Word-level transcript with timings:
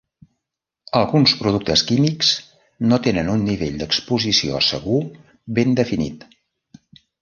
Alguns 0.99 1.33
productes 1.41 1.83
químics 1.91 2.33
no 2.93 3.01
tenen 3.11 3.31
un 3.37 3.47
nivell 3.53 3.79
d'exposició 3.85 4.67
segur 4.73 5.01
ben 5.61 5.81
definit. 5.85 6.31